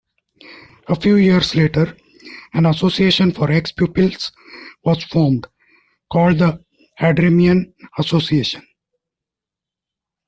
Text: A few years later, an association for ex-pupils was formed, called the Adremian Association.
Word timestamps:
A 0.87 0.95
few 0.95 1.15
years 1.17 1.53
later, 1.53 1.95
an 2.55 2.65
association 2.65 3.31
for 3.31 3.51
ex-pupils 3.51 4.31
was 4.83 5.03
formed, 5.03 5.45
called 6.11 6.39
the 6.39 6.59
Adremian 6.99 7.71
Association. 7.99 8.63